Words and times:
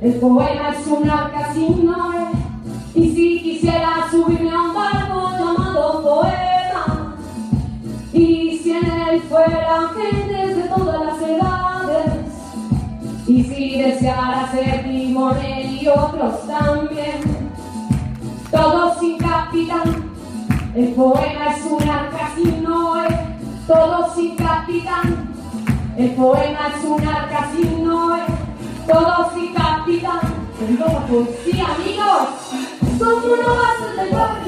El 0.00 0.12
poema 0.14 0.74
es 0.78 0.86
un 0.86 1.08
arca 1.08 1.54
sin 1.54 1.86
Noé. 1.86 2.26
Y 2.94 3.14
si 3.14 3.42
quisiera 3.42 4.08
subirme 4.10 4.50
a 4.50 4.62
un 4.62 4.74
barco 4.74 5.30
llamado 5.38 6.02
poema, 6.02 7.16
y 8.12 8.58
si 8.58 8.72
en 8.72 8.84
él 8.84 9.22
fueran 9.22 9.88
gentes 9.94 10.56
de 10.56 10.62
todas 10.68 11.06
las 11.06 11.22
edades, 11.22 12.12
y 13.26 13.42
si 13.42 13.82
deseara 13.82 14.50
ser 14.50 14.84
timonel 14.84 15.82
y 15.82 15.88
otros 15.88 16.46
también, 16.46 17.20
todos 18.50 18.98
sin 18.98 19.18
capitán, 19.18 20.10
el 20.74 20.88
poema 20.88 21.54
es 21.54 21.64
un 21.66 21.88
arca 21.88 22.30
sin 22.34 22.62
Noé, 22.62 23.08
todos 23.66 24.14
sin 24.14 24.36
capitán, 24.36 25.34
el 25.96 26.10
poema 26.10 26.68
es 26.76 26.84
un 26.84 27.06
arca 27.06 27.35
Pues 31.08 31.28
sí, 31.44 31.52
amigos, 31.60 32.28
somos 32.98 33.24
unos 33.24 33.46
vasos 33.46 33.96
de 33.96 34.06
pobre. 34.06 34.45